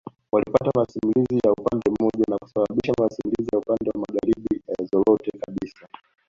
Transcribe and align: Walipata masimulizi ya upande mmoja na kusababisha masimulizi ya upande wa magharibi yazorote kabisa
Walipata 0.31 0.71
masimulizi 0.75 1.35
ya 1.45 1.51
upande 1.51 1.89
mmoja 1.91 2.23
na 2.29 2.37
kusababisha 2.37 2.93
masimulizi 3.01 3.49
ya 3.53 3.59
upande 3.59 3.89
wa 3.93 4.01
magharibi 4.01 4.61
yazorote 4.79 5.31
kabisa 5.39 5.87